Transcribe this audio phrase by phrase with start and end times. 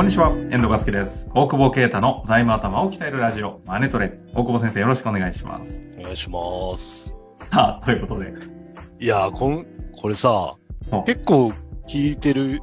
[0.00, 1.28] こんにちは、遠藤和樹です。
[1.34, 4.18] 大久保啓太の財務頭を鍛えるラジオ、マネトレ。
[4.32, 5.84] 大久保先生よろしくお願いします。
[5.98, 7.14] お願いします。
[7.36, 8.32] さあ、ということで。
[8.98, 10.56] いやー、こん、これさ
[10.90, 11.52] あ、結構
[11.86, 12.62] 聞いてる、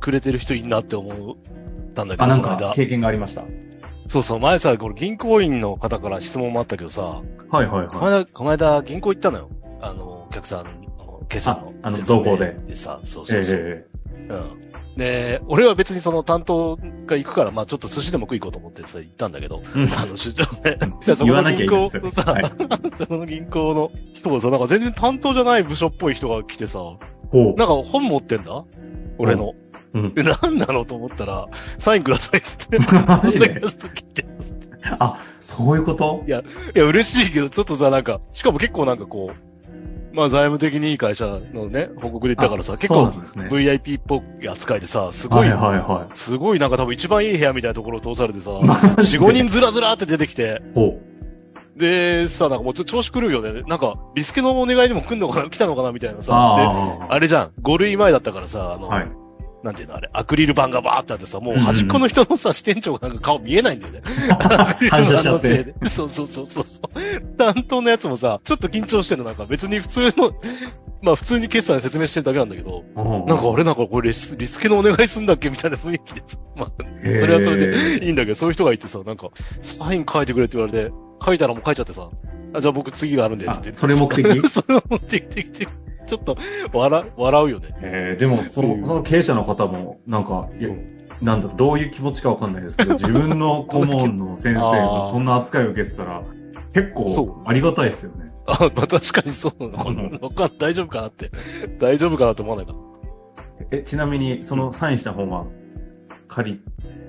[0.00, 1.36] くれてる人いいなって思っ
[1.92, 3.44] たんだけど、あ、なんか経験がありました。
[4.06, 7.20] そうそう、前さ、これ銀行員の方から質問もあったけどさ、
[7.50, 9.50] はいはいはこの間、この間銀行行ったのよ。
[9.82, 13.26] あの、お客さんの決算のああの同行ででさ、そうい。
[13.26, 13.60] そうそう。
[13.60, 13.86] え
[14.28, 14.68] うん。
[14.96, 20.78] で、俺は別にその担当が行くから、まあちょっと寿司でも食い行こうと思ってさ、行ったんだけど、えうんあの、出張ね。
[21.02, 22.44] じゃあそこの銀行のさ、はい
[22.98, 26.98] そこの銀行の人がさ、なんか全然担当じゃない部署っぽい人が来てさ、ほ
[27.32, 27.44] う。
[27.56, 28.64] なんか本持ってんだ？
[29.18, 29.54] 俺の。
[29.94, 30.12] うん。
[30.16, 31.46] え、なんなのと思ったら、
[31.78, 32.78] サインくださいっつって。
[33.06, 33.48] マジで？
[33.48, 34.26] ポッドキャスト来て
[34.98, 36.24] あ、そういうこと？
[36.26, 36.42] いや、
[36.74, 39.47] 嬉しいけど、ちょっとさ、なんか、しかも結構なんかこう、
[40.12, 43.06] まあ財務的にいい会社のね、報告で言ったからさ、結構。
[43.06, 50.62] VIP っぽい扱いでさ、すごい、はいはいはすごいなんか多分一番いい部屋みたいなところを通されてさ、 マジ4、で5人ずらずらって出てきて、
[51.76, 53.62] で、さ、なんかもうちょっと調子狂うよね。
[53.68, 55.50] なんか、リスケのお願いでも来んのかな？
[55.50, 55.92] 来たのかな？
[55.92, 56.22] みたいなう。
[56.22, 56.98] さ。
[57.00, 57.06] で。
[57.08, 59.27] あれじゃん、5類前だったからさ、あの、はい。
[59.68, 64.00] なんていうのあれ、アクリル板がバーってあってさ、もう端っこの人のさ、支店長がなんか顔見えないんだよね。
[64.90, 65.74] 反射しちゃって。
[65.90, 66.66] そうそうそうそう。
[67.36, 70.32] 担当のやつもさ、ちょっと緊張してんの、なんか別に普通の、
[71.02, 75.50] まあ普通に決算で説明してるだけなんだけど、うんなんか俺なんかこれリスリスケのお願いすんだっけ？
[75.50, 76.22] みたいな雰囲気で。
[76.56, 76.70] まあ、
[77.20, 79.28] それはそれでいいんだけど、そういう人がいてさ、なんか、
[79.60, 80.92] サイン書いてくれって言われて、
[81.24, 82.08] 書いたらもう書いちゃってさ、
[82.54, 83.70] あじゃあ僕次があるんでって言って。
[83.72, 84.48] あそれ目的？
[84.48, 85.68] それを目的的
[86.08, 86.36] ちょっと、
[86.72, 87.74] 笑、笑うよね。
[87.80, 90.70] えー、でも、その、その経営者の方も、なんか、いや、
[91.22, 96.22] なんだどういう気持ちかわかんないですけど、 自分の顧問の先生がそんな扱いを受けてたら、
[96.72, 98.32] 結構ありがたいですよね。
[98.46, 100.18] あ、まあ確かにそうなのかな。
[100.20, 101.30] わかん大丈夫かなって。
[101.78, 102.74] 大丈夫かなと思わないか。
[103.70, 105.46] え、ちなみに、そのサインした本は、
[106.28, 106.60] 借り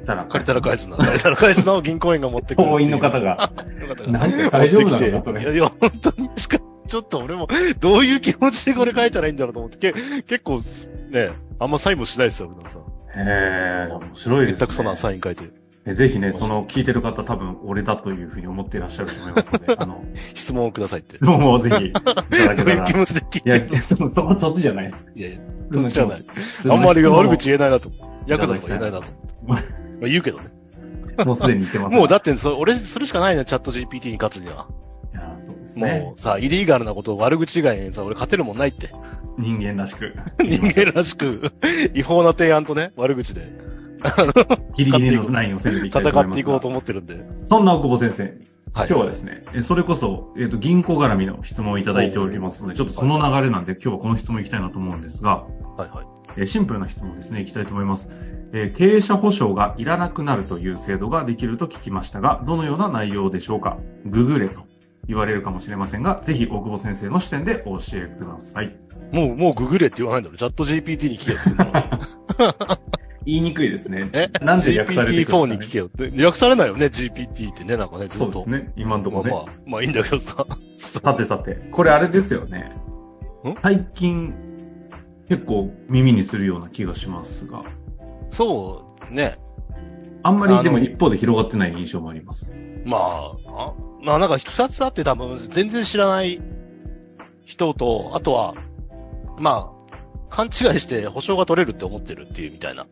[0.05, 0.97] たら借りたら返すな。
[0.97, 2.67] 借りたら返すなを銀行員が持ってくる。
[2.69, 3.51] 行員の方が。
[4.51, 5.39] 大丈夫なの？
[5.39, 6.57] いやいや、本当にしか、
[6.89, 7.47] ちょっと俺も、
[7.79, 10.61] どういう気持ちでこれ書いたらいいんだろうと思って、け結構、
[11.11, 11.29] ね、
[11.59, 12.79] あんまサインもしないですよ、俺もさ。
[13.15, 14.57] へー、面白いですね。
[14.59, 15.53] 下手くそなサイン書いてる。
[15.85, 21.17] えぜひね、その聞いてる方多分俺だというふうに思っていらっしゃると思いますので、 あの、質問をくださいって。
[21.19, 22.55] どうもぜひ いただけたら。
[22.55, 25.05] どういう気持ちで聞いてるいやそそこそっちじゃないです。
[25.15, 25.39] いやいや、
[25.71, 26.25] そっちじゃない。
[26.69, 27.91] あんまり悪口言えないなと。
[28.27, 29.05] ヤクザとか言えないなと。
[29.45, 30.45] まあ言うけどね。
[31.25, 31.95] もうすでに言ってます。
[31.95, 34.67] もうだって、そ俺、それしかないの、チャット GPT に勝つには。
[35.39, 36.13] そうですねも。
[36.17, 38.89] うさ、イリーガルなことを悪口以外にさ、俺勝てるもんないって。
[39.37, 40.13] 人間らしく。
[40.39, 41.51] 人間らしく、
[41.93, 43.51] 違法な提案とね、悪口で、
[44.75, 46.29] ギリギリのラインを攻めていきたいと思いますが。
[46.29, 47.25] 戦っていこうと思ってるんで。
[47.45, 48.29] そんな大久保先生に、
[48.73, 48.87] はい。
[48.87, 55.45] 今日はですね、えそれこそ、えっ、と、銀行絡みの質問をいただいておりますので、ちょっとその流れなんで、今日はこの質問いきたいなと思うんですが、
[55.77, 56.05] はいはい。
[56.37, 58.09] えーシンプルな質問ですね、いきたいと思います。
[58.53, 64.63] えー経営者保証がいらなくなるという制度ができると聞きましたが、どのような内容でしょうかググれと
[65.09, 68.77] 言われるかもしれませんが、ぜひ大久保先生の視点でお教えください。
[69.11, 70.37] もう、もうググれって言わないんだろ。
[70.37, 72.77] チャット GPT に聞けよって言うの。
[73.25, 74.09] 言いにくいですね。
[74.13, 74.29] え？
[74.41, 76.11] なんで略されるんですか ?GPT4 ねに聞けよって。
[76.15, 78.31] 略されないよね、GPT ってね、なんかね、ずっと。
[78.31, 79.31] そうですね、今のところね。
[79.31, 80.45] まあまあ、まあいいんだけどさ。
[80.77, 82.71] さてさて、これあれですよね
[83.49, 83.55] ん？
[83.55, 84.35] 最近、
[85.27, 87.63] 結構耳にするような気がしますが、
[88.29, 89.39] そう、ね。
[90.21, 92.53] あんまりでも一方で広がってない印象もあります。
[92.85, 93.88] まあ、あ？
[94.01, 96.41] まあなんか二つあって多分全然知らない
[97.43, 98.53] 人と、あとは、
[99.37, 99.95] まあ、
[100.29, 102.85] 勘違いして保証が取れるって思ってるっていうみたいな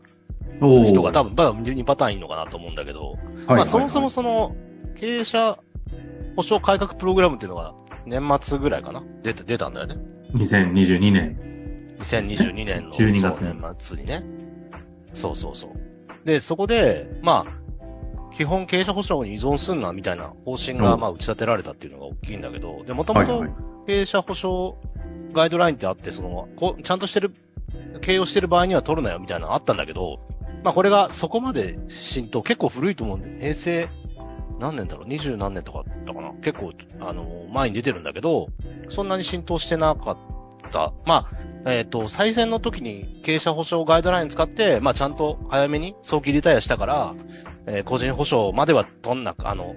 [0.60, 4.56] 人が多分、まだ2パターンいるのかなと思うんだけど、まあそもそもその、
[4.96, 5.60] 経営者
[6.36, 7.74] 保証改革プログラムっていうのが
[8.06, 9.04] 年末ぐらいかな？
[9.24, 9.98] 出た、出たんだよね。
[10.34, 11.96] 2022年。
[12.00, 14.24] 2022年の12月年末にね。
[15.14, 15.72] そうそうそう。
[16.26, 17.52] で、そこで、まあ、
[18.38, 23.44] 基本経営者保証に依存すんなみたいな方針が、うんまあ、打ち立てられたっていうのが大きいんだけど、で、もともと。
[23.88, 24.78] 経営者保証
[25.34, 27.34] ガイドラインってあって、その、こうちゃんとしてる、
[28.02, 30.20] 経営をしてる場合には取るなよみたいなのあったんだけど、
[30.64, 33.90] まあこれがそこまで浸透、結構古いと思うんで、平成
[34.60, 36.34] 何年だろう、二十何年とかだったかな？
[36.44, 38.50] 結構、あの、前に出てるんだけど、
[38.90, 40.18] そんなに浸透してなかっ
[40.72, 40.94] た。
[41.06, 47.16] まあ、えっ、と、再選の時に経営者保証ガイドライン使って、まあちゃんと早めに早期リタイアしたから、
[47.66, 49.76] えー個人保証までは取んなく、あの、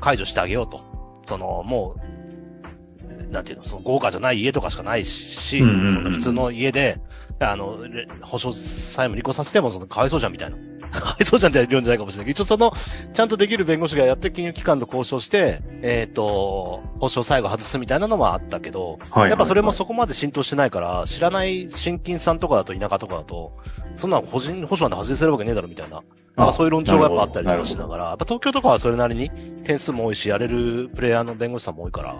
[0.00, 1.22] 解除してあげようと。
[1.24, 7.00] その、もう、なんていうの、その豪華じゃない家とかしかないし、うんうんうんその普通の家で、
[7.40, 10.56] あの、れ保証債務履行させても、その、かわいそうじゃんみたいな。
[10.90, 12.72] かわいそうじゃんって言うんじゃないかもしれないけど、一応その、
[13.14, 19.30] ちゃんとできる弁護士がやって金融機関と交渉して、えっ、と、保証最後外すみたいなのもあったけど、はい。
[19.30, 23.52] やっぱそれもはいそこまで浸透してないから、知らない新金さんとかだと田舎とかだと、
[23.96, 26.02] そんなの個人保証なんて外せるわけねえだろみたいな。
[26.36, 29.30] なんかそういう論調がやっぱあったりとかしながら、やっぱ東京とかはそれなりに
[29.64, 32.16] 点数も多いし、やれるプレイヤーの弁護士さんも多いから、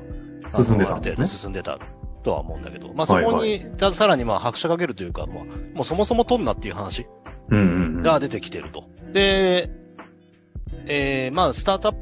[0.48, 1.26] 進んでたんですね。
[1.26, 1.78] 進んでた
[2.22, 5.44] とは思うんだけど、まあそこはいに、たさらにまあ拍車かけるというか、まあ、
[5.74, 7.06] もうそもそも取んなっていう話
[7.50, 8.02] うんうんうん。
[8.02, 8.84] が出てきてると。
[9.12, 9.70] で、
[10.86, 11.94] えー、まあスタートアッ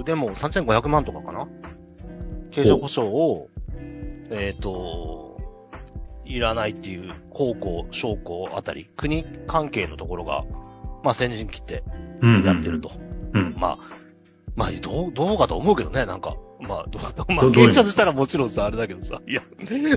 [0.00, 1.48] プでも3500万とかかな？
[2.50, 3.48] 経営保証を、
[4.30, 5.38] えっ、と、
[6.24, 10.44] いらないっていう、高校、商工あたり、国関係のところが、
[11.02, 11.84] まあ先陣切って
[12.22, 12.80] うんうんうんやってる。
[12.80, 12.90] と。
[13.34, 13.54] うん。
[13.58, 13.78] まあ、
[14.56, 16.34] まあ、どう、どうかと思うけどね、なんか。
[16.60, 17.08] まあ、どう、ま
[17.38, 19.42] あ、どどういう経営者としたらもちろんさ、あれだけどさ、いや、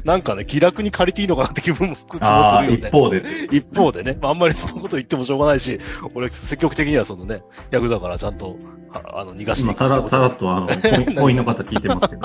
[0.03, 2.87] なんかね、気楽に借りていいのかなって気分も吹く気もするよね。
[2.89, 3.23] 一方で。
[3.51, 5.79] 一方でね、まああんまりそのこと言ってもしょうがないし、
[6.15, 8.57] 俺積極的にはそのね、ヤクザからちゃんと、
[8.91, 12.21] ああの、逃がして今、いくさら、さらっと、あの、コインコインの方聞いてますけど。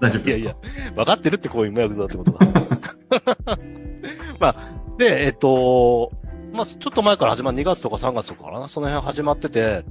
[0.00, 0.28] 大丈夫ですか？
[0.28, 0.56] いやいや、
[0.94, 2.38] 分かってるってこういうヤクザってことだ。
[4.38, 4.56] まあ、
[4.98, 6.12] で、えっと、
[6.52, 9.84] まあ、ちょっと前から始まる2月とか3月とかかな、その辺始まってて、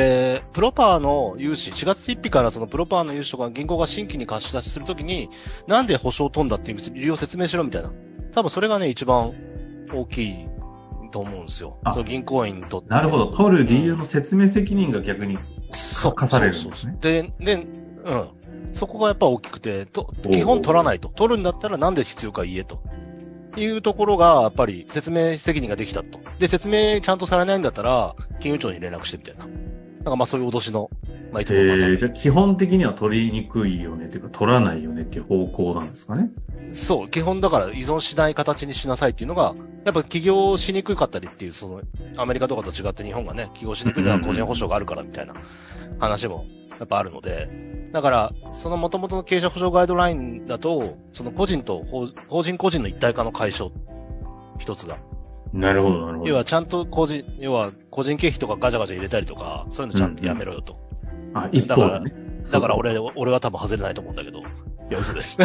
[0.00, 5.28] で、プロパーの融資、4月1日からそのプロパーの融資とか銀行が新規に貸し出しするときに、
[5.66, 7.92] なんで保証を取んだっていう理由を説明しろみたいな。
[8.32, 9.34] 多分それがね、一番
[9.92, 10.46] 大きい
[11.12, 11.78] と思うんですよ。
[11.84, 12.88] あその銀行員にとって。
[12.88, 13.26] なるほど。
[13.26, 15.38] 取る理由の説明責任が逆に
[15.70, 16.96] そう課されるんですね。
[17.00, 17.54] で、で、
[18.04, 18.28] うん。
[18.72, 21.08] そこがやっぱ大きくて、と基本取らないと。
[21.08, 22.82] 取るんだったらなんで必要か言えと。
[23.56, 26.20] いうところが、やっぱり説明責任ができたと。
[26.38, 29.69] で、説明ちゃんとされないんだったら、金融庁に連絡してみたいな。
[30.00, 30.90] なんかまあそういう脅しの、
[31.30, 36.30] まあいつえものパターじゃあ基本的には取りにくいよねっていうか、取らないよねっていう方向なんですかね。
[36.72, 39.54] そう、基本だから依存しない形にしなさいっていうのが、
[39.84, 41.82] やっぱ起業しにくかったりっていう、その、
[42.16, 45.34] アメリカとかと違って日本がね、起業しにくいのは個人保証があるからみたいな
[45.98, 46.46] 話も
[46.78, 47.50] やっぱあるので、
[47.92, 53.70] だから、その元々の経営者保証ガイドラインだと、その個人と法法人個人の一体化の解消、
[54.58, 54.98] 一つが。
[55.52, 56.30] なるほど、なるほど。
[56.30, 60.78] 要はちゃんと個人、要は個人経費とかガチャガチャ入れたりとか、そういうのちゃんとやめろよと。
[61.34, 62.12] あ、一方でね。
[62.50, 64.42] だから俺、俺は多分外れないと思うんだけど、い
[64.90, 65.38] や、嘘です。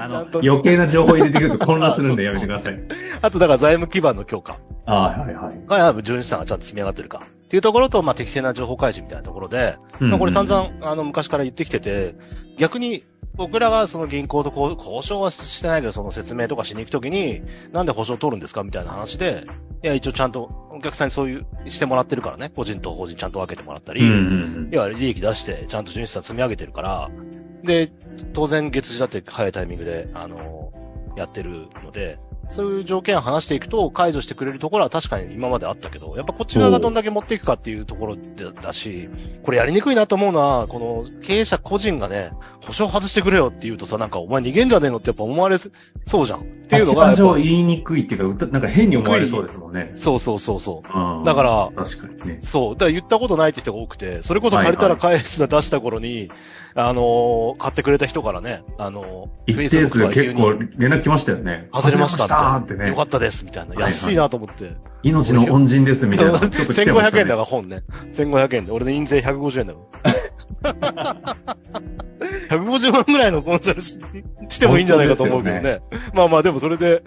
[0.00, 2.78] あの余計な情報入れてくると混乱するんでやめてください。
[3.22, 4.58] あと、だから財務基盤の強化。
[4.84, 5.60] あはいはい。
[5.66, 7.22] が、や純資産がちゃんと積み上がってるか。
[7.22, 12.14] っていうところと、まあ、適正な情報開示みたいなところで、まあ、これ散々、あの、昔から言ってきてて、
[12.58, 13.04] 逆に、
[13.34, 17.42] 僕らがその銀行と交渉はしてないけど、その説明とかしに行くときに、
[17.72, 19.46] なんで保証取るんですかみたいな話で、
[19.82, 22.50] いや、一応ちゃんとお客さんにそういう、してもらってるからね。
[22.54, 24.68] 個人と法人ちゃんと分けてもらったり、うんうんうん。
[24.70, 27.10] 要は利益出して、ちゃんと純資産積み上げてるから、
[27.64, 27.90] で、
[28.32, 30.72] 当然月次だって早いタイミングで、あの、
[31.16, 39.08] やってるので、そういう条件を話していくと解除してくれるところは確かに今まであったけど、やっぱこっち側がどんだけ持っていくかっていうところでだし、
[39.42, 42.32] これやりにくいなと思うのは、この経営者個人がね、
[42.64, 45.70] 保証外してくれよって言うとさ、なんかお前逃げんじゃねえのってやっぱ思われそ
[46.22, 46.40] うじゃん。
[46.40, 49.92] っていうのが上言いにくいっていうか、なんか変に思われそうですもんね。
[49.94, 50.98] そうそうそうそう。
[50.98, 52.38] うんだから確かにね。
[52.42, 52.74] そう。
[52.74, 56.30] だから言ったことないって人が多くて、それこそ借りたら返すな出した頃に、
[56.74, 61.68] あのー買ってくれた人からね、あのー、一定数結構に連絡来ましたよね。
[61.72, 62.26] 外れました
[62.62, 62.88] ってね。
[62.88, 63.74] よかったです、みたいな。
[63.80, 64.76] 安いなと思って。
[65.02, 66.38] 命の恩人ですみたいな。
[66.38, 67.82] ちょっと来てました1500円だねが本ね。
[68.12, 68.72] 1500円で。
[68.72, 69.88] 俺の印税150円だよ。
[72.50, 74.00] 150万ぐらいのコンサルし
[74.48, 75.80] してもいいんじゃないかと思うけどね。
[76.14, 77.02] まあまあでもそれで、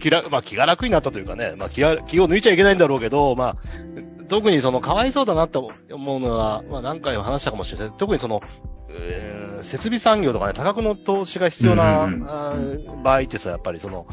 [0.00, 3.56] 気ら、まあ気が楽になったというかね、まあ気が、気を抜いちゃいけないんだろうけど、まあ、
[4.28, 7.92] 特にその、かわいそうだなって思うのは、まあ何回も話したかもしれない。
[7.96, 8.40] 特にその、
[8.90, 14.06] えー設備産業とかね、多額の投資が必要な、うんうん場合ってさ、やっぱりその、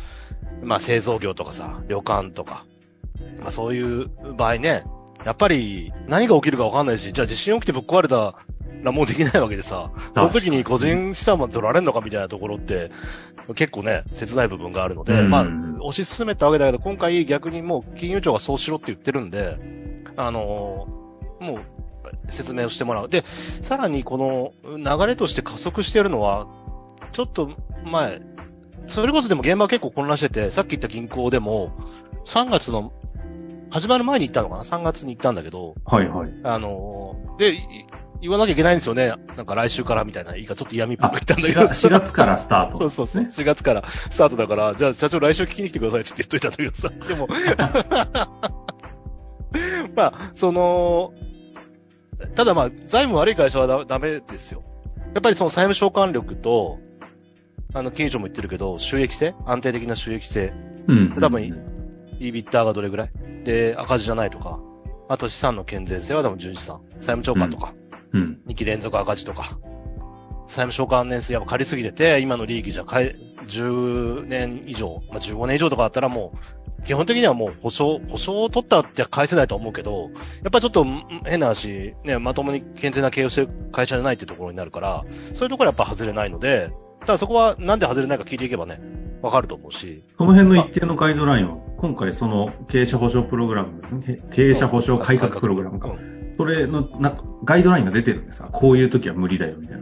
[0.63, 2.65] まあ製造業とかさ、旅館とか、
[3.39, 4.83] まあそういう場合ね、
[5.25, 8.35] やっぱり何が起きるかわかんないし、じゃあ地震起きてぶっ壊れた
[8.83, 12.91] らもうできないわけでさ、 その時に個人資産まで取られるのかみたいなところって、
[13.55, 19.57] 結構ね、切ない部分があるので、うんまあ、推し進めたわけだけど、今回逆にもう金融庁がそうしろって言ってるんで、
[20.17, 21.01] あのー
[21.41, 21.59] もう
[22.29, 23.09] 説明をしてもらう。
[23.09, 23.23] で、
[23.61, 26.47] さらにこの流れとして加速してるのは、
[27.11, 27.51] ちょっと
[27.85, 28.21] 前、
[28.87, 31.71] それこそでも現場は結構混乱してて、さっき言った銀行でも、
[32.25, 32.93] 3月の、
[33.69, 36.31] 始まる前に行ったのかな ?3 月に行ったんだけど、はいはい。
[36.43, 37.61] あのーで、い
[38.21, 39.15] 言わなきゃいけないんですよね。
[39.35, 41.61] なんか来週からみたいな言い方、ちょっと嫌味っぽく言ったんだけど。
[41.61, 42.77] 4月からスタート。
[42.77, 43.23] そうそうそう。
[43.23, 43.29] ね。
[43.29, 46.89] 4月からスタートだから、じゃあ社長来週聞きに来てくださいって言っといたんだけどさ。
[46.89, 47.27] でも、
[49.95, 51.13] まあ、その、
[52.35, 54.63] ただまあ、財務悪い会社はダダメですよ。
[55.13, 56.79] やっぱりその債務償還力と、
[57.73, 59.33] あの、金融庁も言ってるけど、収益性？
[59.45, 60.53] 安定的な収益性。
[60.87, 61.11] うん。
[61.19, 61.43] 多分、
[62.19, 63.11] イビッターがどれぐらい？
[63.43, 64.59] で、赤字じゃないとか。
[65.09, 66.81] あと資産の健全性は多分純資産。
[67.01, 67.73] 債務超過とか。
[68.13, 68.39] うん。
[68.47, 69.57] 2期連続赤字とか。
[70.47, 73.15] 債務償還年数やっぱ借りすぎてて、今の利益じゃ買え、
[73.47, 80.09] 10年以上、まあ、15年以上とかだったらもう、基本的にはもう保証、保証を取ったって返せないと思うけど、
[80.43, 86.71] やっぱりちょっとん変な話、ね、まともに健全な経営をしてる会社じゃないっていうところになるから、そういうところはやっぱ外れないので、
[87.01, 88.79] ただそこはなんで外れないか聞いていけばね、
[89.21, 90.03] わかると思うし。
[90.17, 95.93] その辺の一定のガイドラインを、今回その経営者保障プログラム、け経営者保障改革プログラムかう。
[95.93, 98.47] んそれの、な、ガイドラインが出てるんですか？
[98.51, 99.81] こういう時は無理だよ、みたいな。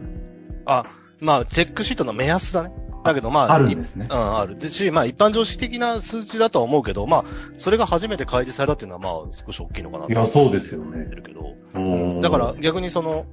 [0.66, 0.84] あ、
[1.20, 2.72] まあ、チェックシートの目安だね。
[3.04, 4.14] だけどまあ、あるんですねう。
[4.14, 4.56] ん、ある。
[4.56, 7.24] でし、まあ一般常識的な数字だとは思うけど、まあ、
[7.58, 12.20] それが初めて開示されたっていうのはまあ少し大きいのかなといやそうですよねるけど。
[12.20, 13.26] だから、逆にその、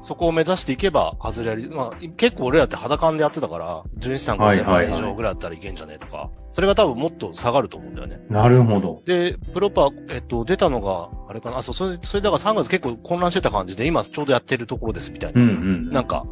[0.00, 1.70] そこを目指していけば外れる。
[1.70, 8.20] まあ、結構俺らって肌感でやってたから、純資産5000万円以上ぐらいだったらいけんじゃねえとか、それが多分もっと下がると思うんだよね。
[8.28, 9.02] なるほど。
[9.06, 15.40] で、プロパ、えっと、出たのが、あれかな、あ、そう、それ、それだから3月結構混乱してた感じで、今ちょうどやってるところですみたいな。
[15.40, 15.90] うんうん。
[15.90, 16.26] なんか、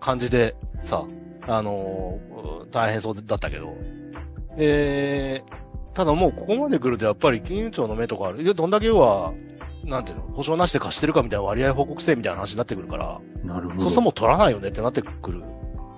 [0.00, 1.04] 感じで、さ、
[1.46, 3.76] あのー大変そうだったけど。
[4.56, 5.44] で、
[5.94, 8.42] ただもうここまで来るとやっぱり金融庁の目とかある。
[8.42, 9.34] でどんだけ要は、
[9.84, 13.80] なんていうの、保証なしで貸してるかみたいな割合報告制みたいな話になってくるから、なるほど。
[13.80, 15.42] そうするともう取らないよねってなってくる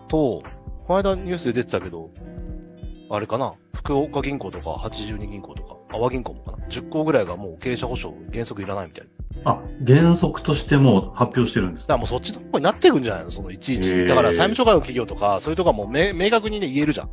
[0.08, 0.42] と、
[0.86, 2.10] この間ニュースで出てたけど、
[3.10, 9.06] あれかな、福岡銀行とか82銀行とか、阿波銀行もかな、10行ぐらいがもう経営者保証原則いらないみたい
[9.44, 9.52] な。
[9.52, 13.30] あ、原則としてもう発表してるんですだからもうそっちの方になってるんじゃないの？
[13.30, 13.90] そのいちいへち。
[13.90, 17.10] ーだから債務諸外の企業とか、そういうとこはもう明明確にね、言えるじゃん。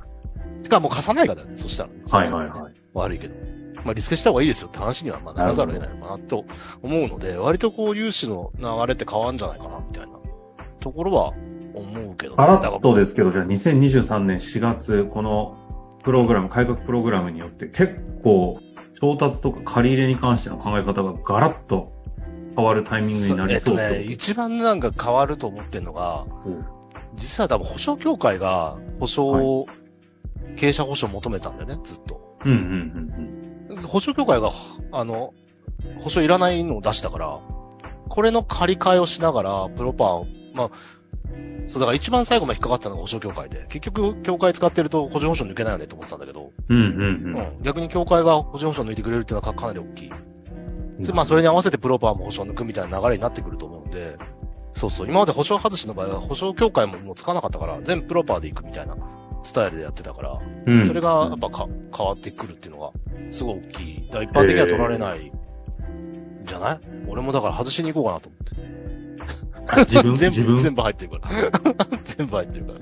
[0.63, 2.73] てかもう貸さないからね、そしたら、はいはいはい。
[2.93, 3.35] 悪いけど。
[3.83, 6.45] まあリスケした方がいいですよって話にはまあならざるを得ないのかなと
[6.83, 10.13] 思うので、割とこう融資の流れって変わるんじゃないかな、みたいな
[10.79, 11.33] ところは
[11.73, 12.45] 思うけどね。
[12.45, 15.57] さらっとですけど、じゃあ2023年4月、この
[16.03, 18.59] プログラム、改革プログラムによって結構、
[18.99, 21.91] 調達とか借り入れに関しての考え方がガラッと
[22.55, 26.49] 変わるタイミングになりそうえっとね、一番なんか変わると思ってんのが、う。
[26.49, 26.65] ん
[27.15, 29.65] 実は多分保証協会が保証、
[30.55, 32.37] 経営者保証を求めたんだよね、ずっと。
[32.45, 34.51] うんうんうん保証協会が、
[34.91, 35.33] あの、
[36.01, 37.39] 保証いらないのを出したから、
[38.09, 40.71] これの借り換えをしながら、プロパンを、まあ、
[41.67, 46.77] そう、だから一番最後まで引っかかったのが保証協会で、結局、協会使ってると保証保証抜けないよねって思ってたんだけど、うん。
[46.77, 46.87] うんう
[47.33, 50.09] んうん、逆に協会が保証保証抜いてくれるっていうのはかかなり大きい。
[50.09, 51.05] うん。
[51.05, 54.17] そまあ、それに合わせてプロパンも保証抜くみたいな流れになってくると思うんで、
[54.73, 58.95] そうそう、今まで保証外しの場合は保証協会ももうつかなかったから、全部プロパーで行くみたいな
[59.43, 62.91] スタイルでやってたから、うんそれがやっぱか変わってくるっていうのが、
[63.31, 64.07] すごい大きい。
[64.07, 65.31] だから一般的には取られない、ん
[66.45, 66.79] じゃない？
[67.07, 68.80] 俺もだから外しに行こうかなと思って。
[69.85, 71.29] 自分、全部、全部入ってるから。
[72.03, 72.73] 全部入ってるか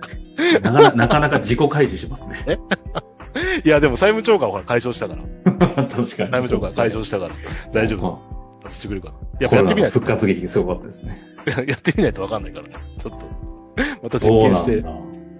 [0.61, 0.71] ら。
[0.71, 2.59] なかななかなか自己開示しますね。
[3.63, 5.23] いや、でも債務超過はほら解消したから。
[5.85, 6.05] 確かに。
[6.07, 7.35] 債務超過解消したから。
[7.71, 8.07] 大丈夫。
[8.07, 8.69] 夫。
[8.69, 9.47] してくれるかな。
[9.47, 9.99] ややってみないと。
[9.99, 11.19] 復活劇すごかったですね。
[11.67, 12.65] やってみないとわかんないから。
[12.67, 13.25] ちょっと。
[14.03, 14.83] また実験して。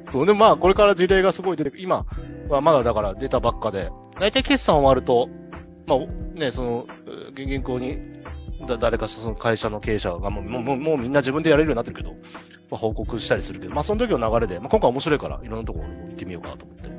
[0.08, 0.26] そう。
[0.26, 1.84] でもまあ、これから事例がすごい出てくる。
[1.84, 2.06] 今
[2.50, 5.30] はまだだから出たばっかで、大体決算終わると、
[5.88, 6.00] まあ、
[6.40, 6.88] ね、その、
[7.30, 8.00] う銀行に、
[8.68, 12.12] だ誰かその会社の経営者がもう、もう、もうみんな自分でやれるようになってるけど、
[12.70, 16.90] まあ、報告したりするけど、まあ、その時の流れで、まあ、今回面白いから、いろんなところに行ってみようかなと思って。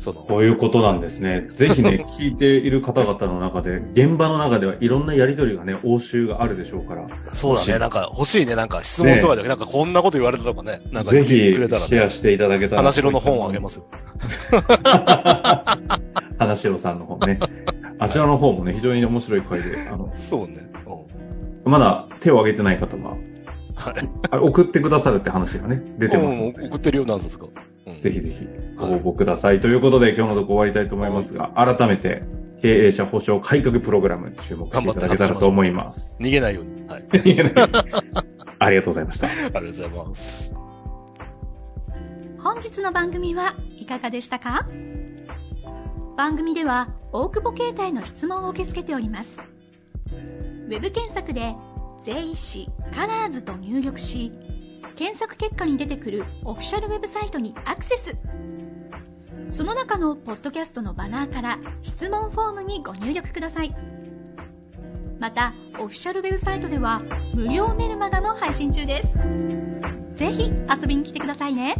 [0.00, 1.48] その、こういうことなんですね。
[1.52, 7.08] ぜひね、 聞いている方々の中で、現場の中ではいろんなやりとりがね、応酬があるでしょうから。
[7.34, 12.82] そうだね、なんか欲しいね、なんか質問とかで、なんかこんなこと言われたとかね、なんかぜひ、シェアしていただけたら。
[12.82, 13.86] 花城の本をあげますよ。
[16.38, 17.40] 花城さんの本ね。
[17.98, 20.68] あちらの方もね、非常に面白い回で、あの、そうね。
[21.68, 21.72] うん。
[21.72, 23.12] まだ手を挙げてない方は、
[23.74, 23.94] はい。
[24.30, 27.46] あれ送ってくださるって話がね、出てますので、うん送ってるよ、何冊か？
[27.86, 28.46] うんぜひぜひ
[28.76, 29.60] ご応募ください。
[29.60, 32.22] ということで、今日のとこ終わりたいと思いますが、改めて、
[32.60, 36.18] 経営者保障改革プログラムに注目していただけたらと思います。
[36.20, 36.86] 逃げないように。
[36.88, 37.04] はい。
[38.60, 39.26] ありがとうございました。
[39.28, 40.52] ありがとうございます。
[42.40, 44.66] 本日の番組はいかがでしたか？
[46.16, 49.38] 番組では大久保携帯の質問を受け付けております
[50.68, 51.56] ウェブ検索で
[52.02, 54.32] 「税理士カラーズと入力し
[54.96, 58.16] 検索結果に出てくるオフィシャルウェブサイトにアクセス。
[59.50, 63.74] その中のポッドキャストのバナーから質問フォームにご入力ください。
[65.18, 67.00] またオフィシャルウェブサイトでは
[67.34, 69.14] 無料メルマガも配信中です。
[70.16, 71.76] ぜひ遊びに来てくださいね。